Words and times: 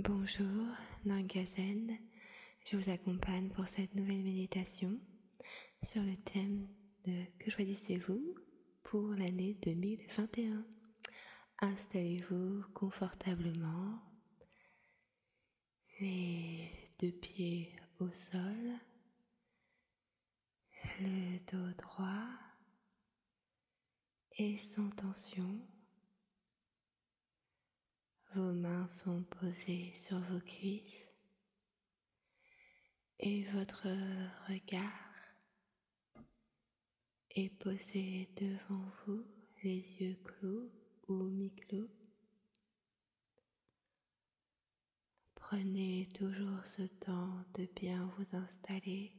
Bonjour, 0.00 0.46
Nangazen. 1.06 1.98
Je 2.64 2.76
vous 2.76 2.88
accompagne 2.88 3.48
pour 3.48 3.66
cette 3.66 3.96
nouvelle 3.96 4.22
méditation 4.22 4.96
sur 5.82 6.00
le 6.04 6.16
thème 6.18 6.68
de 7.04 7.24
Que 7.40 7.50
choisissez-vous 7.50 8.36
pour 8.84 9.08
l'année 9.14 9.58
2021 9.60 10.64
Installez-vous 11.62 12.62
confortablement, 12.74 13.98
les 15.98 16.70
deux 17.00 17.10
pieds 17.10 17.72
au 17.98 18.08
sol, 18.12 18.78
le 21.00 21.38
dos 21.50 21.74
droit 21.76 22.28
et 24.36 24.58
sans 24.58 24.90
tension. 24.90 25.58
Vos 28.38 28.52
mains 28.52 28.88
sont 28.88 29.24
posées 29.24 29.92
sur 29.96 30.20
vos 30.20 30.38
cuisses 30.38 31.08
et 33.18 33.42
votre 33.46 33.88
regard 34.48 35.10
est 37.30 37.48
posé 37.58 38.28
devant 38.36 38.84
vous, 39.04 39.24
les 39.64 39.80
yeux 40.00 40.16
clos 40.22 40.70
ou 41.08 41.14
mi-clos. 41.14 41.90
Prenez 45.34 46.08
toujours 46.14 46.64
ce 46.64 46.82
temps 46.82 47.44
de 47.54 47.68
bien 47.74 48.08
vous 48.16 48.36
installer 48.36 49.10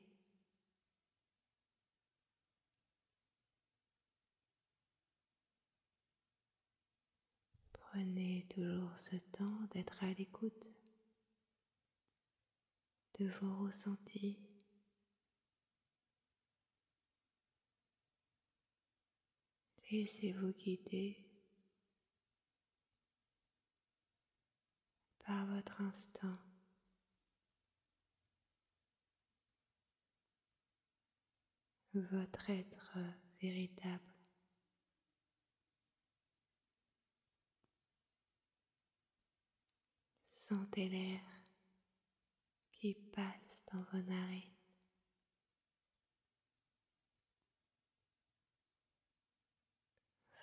Prenez 7.99 8.45
toujours 8.47 8.97
ce 8.97 9.17
temps 9.17 9.59
d'être 9.71 10.01
à 10.05 10.13
l'écoute 10.13 10.69
de 13.19 13.27
vos 13.27 13.65
ressentis. 13.65 14.39
Laissez-vous 19.91 20.53
guider 20.53 21.17
par 25.25 25.45
votre 25.47 25.81
instinct. 25.81 26.39
Votre 31.93 32.49
être 32.49 32.97
véritable. 33.41 34.08
Sentez 40.49 40.89
l'air 40.89 41.21
qui 42.71 42.95
passe 42.95 43.61
dans 43.71 43.83
vos 43.91 44.01
narines. 44.01 44.55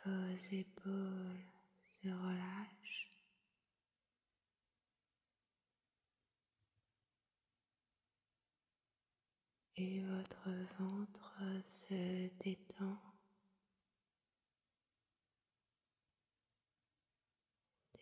Vos 0.04 0.36
épaules 0.52 1.44
se 1.82 2.06
relâchent. 2.06 3.10
Et 9.74 10.02
votre 10.02 10.50
ventre 10.78 11.34
se 11.64 12.28
détend. 12.44 12.96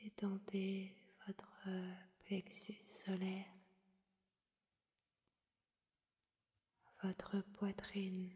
Détendez 0.02 1.03
votre 1.26 1.58
plexus 2.24 2.82
solaire, 2.82 3.46
votre 7.02 7.40
poitrine. 7.52 8.30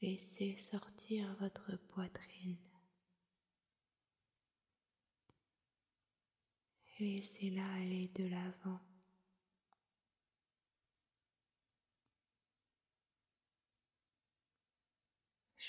Laissez 0.00 0.56
sortir 0.70 1.34
votre 1.40 1.76
poitrine. 1.88 2.56
Laissez-la 7.00 7.66
aller 7.74 8.08
de 8.14 8.28
l'avant. 8.28 8.87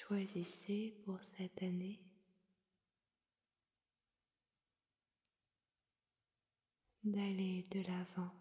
Choisissez 0.09 0.95
pour 1.05 1.19
cette 1.37 1.61
année? 1.61 1.99
D'aller 7.03 7.63
de 7.69 7.81
l'avant. 7.81 8.38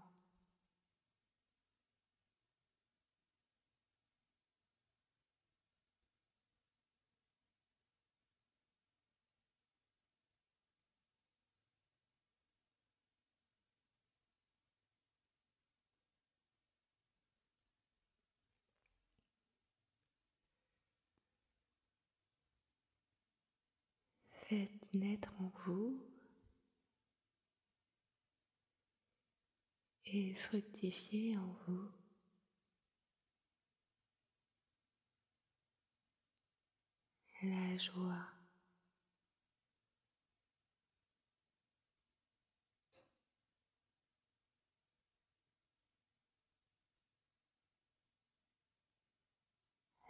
Faites 24.49 24.95
naître 24.95 25.31
en 25.41 25.53
vous 25.67 26.03
et 30.07 30.35
fructifier 30.37 31.37
en 31.37 31.55
vous 31.67 31.91
la 37.43 37.77
joie. 37.77 38.27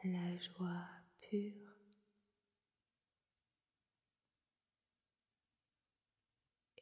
La 0.04 0.36
joie 0.38 0.86
pure. 1.20 1.67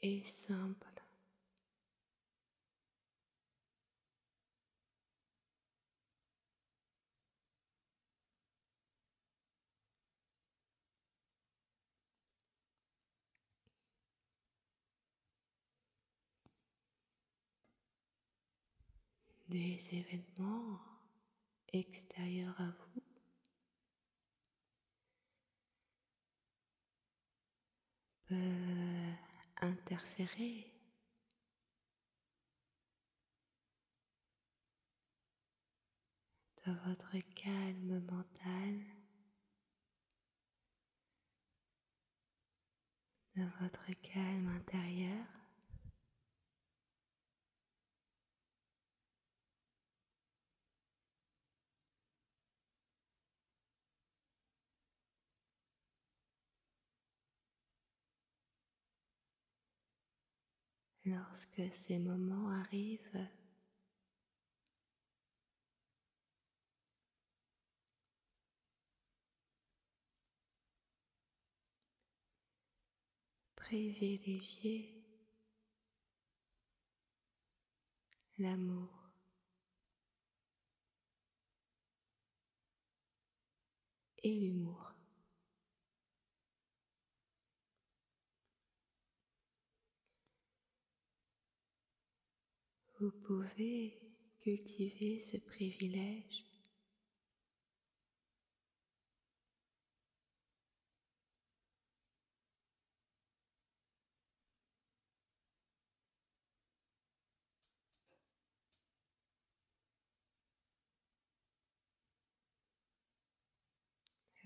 Et 0.03 0.23
simple. 0.27 0.87
Des 19.49 19.81
événements 19.93 20.81
extérieurs 21.73 22.61
à 22.61 22.67
vous 22.67 23.03
peuvent 28.29 28.86
interférer. 29.63 30.73
dans 36.67 36.75
votre 36.89 37.17
calme 37.37 38.01
mental, 38.11 38.81
dans 43.37 43.49
votre 43.61 43.87
calme 44.03 44.49
intérieur. 44.57 45.36
Lorsque 61.07 61.63
ces 61.73 61.99
moments 61.99 62.51
arrivent, 62.51 63.27
privilégiez 73.55 74.93
l'amour 78.39 79.11
et 84.23 84.35
l'humour. 84.35 84.96
Vous 92.99 93.11
pouvez 93.11 94.01
cultiver 94.41 95.21
ce 95.21 95.37
privilège 95.37 96.47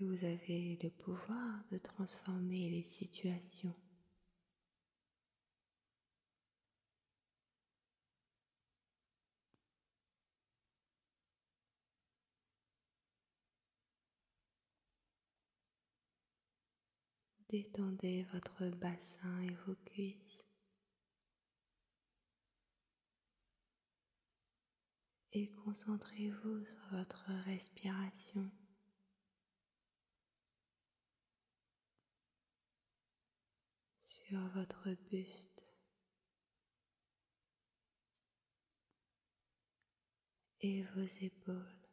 Vous 0.01 0.25
avez 0.25 0.77
le 0.83 0.89
pouvoir 0.89 1.63
de 1.71 1.77
transformer 1.77 2.69
les 2.69 2.83
situations. 2.83 3.75
Détendez 17.51 18.23
votre 18.31 18.69
bassin 18.77 19.41
et 19.41 19.53
vos 19.65 19.75
cuisses. 19.83 20.47
Et 25.33 25.51
concentrez-vous 25.65 26.63
sur 26.63 26.79
votre 26.93 27.25
respiration. 27.43 28.49
Sur 34.05 34.47
votre 34.55 34.93
buste. 35.09 35.73
Et 40.61 40.83
vos 40.95 41.01
épaules. 41.19 41.90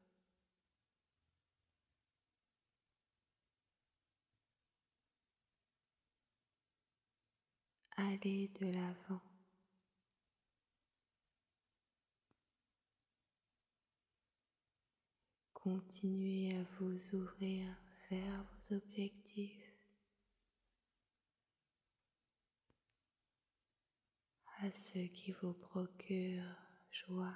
Allez 8.00 8.49
de 8.61 8.67
l'avant. 8.67 9.21
Continuez 15.53 16.56
à 16.56 16.62
vous 16.79 17.15
ouvrir 17.17 17.67
vers 18.09 18.45
vos 18.45 18.77
objectifs, 18.77 19.75
à 24.61 24.71
ceux 24.71 25.09
qui 25.09 25.33
vous 25.43 25.55
procurent 25.55 26.55
joie. 26.93 27.35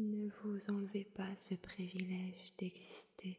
Ne 0.00 0.30
vous 0.42 0.70
enlevez 0.70 1.04
pas 1.04 1.36
ce 1.36 1.54
privilège 1.54 2.56
d'exister. 2.56 3.38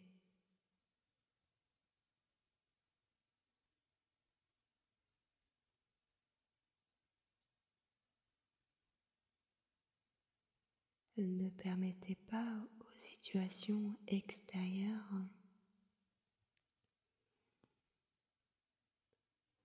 Ne 11.17 11.49
permettez 11.49 12.13
pas 12.29 12.63
aux 12.79 12.99
situations 12.99 13.97
extérieures 14.05 15.15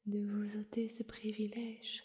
de 0.06 0.25
vous 0.25 0.56
ôter 0.56 0.88
ce 0.88 1.02
privilège. 1.02 2.02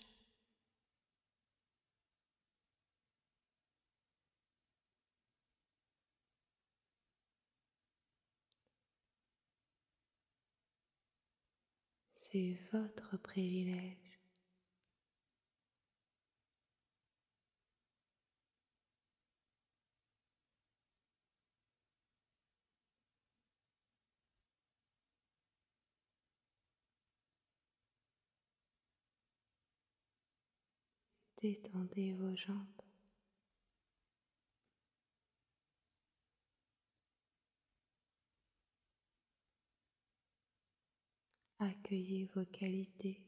C'est 12.31 12.57
votre 12.71 13.17
privilège. 13.17 13.97
Détendez 31.41 32.13
vos 32.13 32.33
jambes. 32.35 32.55
Accueillez 41.63 42.25
vos 42.33 42.45
qualités. 42.51 43.21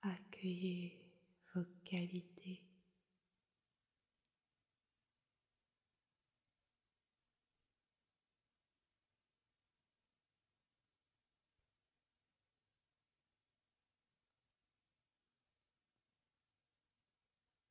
Accueillez 0.00 0.96
vos 1.54 1.66
qualités. 1.84 2.62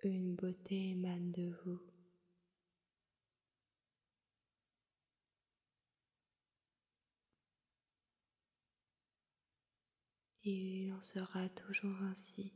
Une 0.03 0.35
beauté 0.35 0.91
émane 0.91 1.31
de 1.31 1.51
vous. 1.63 1.81
Il 10.47 10.93
en 10.93 11.01
sera 11.01 11.49
toujours 11.49 12.03
ainsi. 12.03 12.53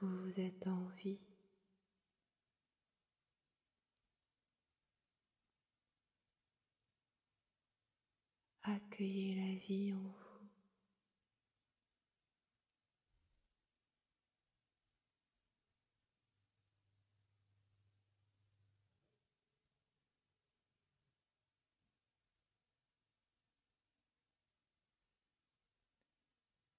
Vous 0.00 0.32
êtes 0.40 0.66
en 0.66 0.88
vie. 1.04 1.20
Accueillez 8.76 9.34
la 9.34 9.54
vie 9.66 9.94
en 9.94 9.96
vous. 9.96 10.12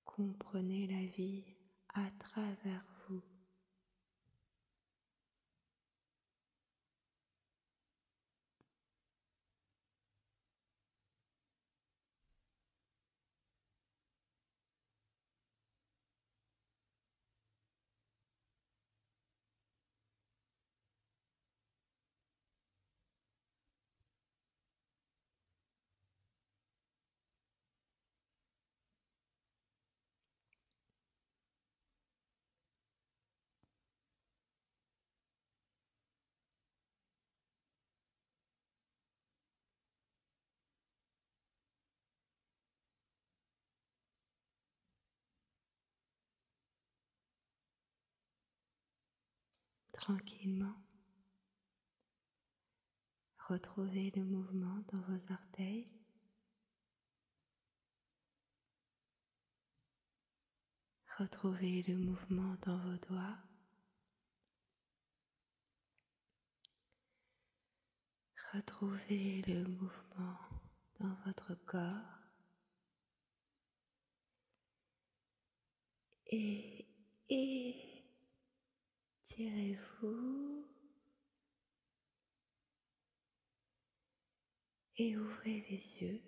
Comprenez 0.05 0.85
la 0.85 1.07
vie 1.15 1.43
à 1.95 2.11
travers 2.19 2.98
tranquillement. 49.99 50.75
Retrouvez 53.49 54.11
le 54.15 54.23
mouvement 54.23 54.81
dans 54.93 55.01
vos 55.01 55.33
orteils. 55.33 55.91
Retrouvez 61.17 61.83
le 61.83 61.97
mouvement 61.97 62.55
dans 62.61 62.77
vos 62.77 62.97
doigts. 63.09 63.37
Retrouvez 68.53 69.41
le 69.47 69.65
mouvement 69.67 70.37
dans 70.99 71.13
votre 71.25 71.55
corps. 71.65 72.19
Et 76.31 77.88
étirez-vous 79.39 80.65
et 84.97 85.15
ouvrez 85.15 85.65
les 85.69 86.01
yeux. 86.01 86.21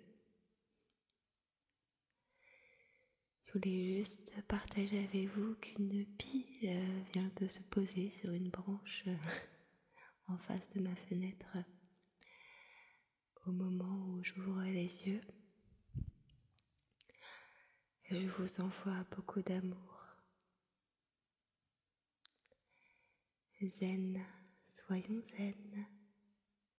Je 3.44 3.52
voulais 3.52 3.98
juste 3.98 4.32
partager 4.48 5.04
avec 5.04 5.26
vous 5.36 5.54
qu'une 5.56 6.06
pie 6.16 6.58
euh, 6.64 7.02
vient 7.12 7.30
de 7.36 7.46
se 7.46 7.60
poser 7.60 8.08
sur 8.08 8.30
une 8.30 8.48
branche 8.48 9.04
euh, 9.06 9.16
en 10.28 10.38
face 10.38 10.70
de 10.70 10.80
ma 10.80 10.96
fenêtre 10.96 11.58
au 13.44 13.52
moment 13.52 14.06
où 14.06 14.24
j'ouvre 14.24 14.62
les 14.62 15.06
yeux. 15.06 15.20
Je 18.04 18.26
vous 18.26 18.60
envoie 18.62 19.04
beaucoup 19.14 19.42
d'amour. 19.42 19.91
Zen, 23.70 24.18
soyons 24.66 25.28
zen. 25.36 26.01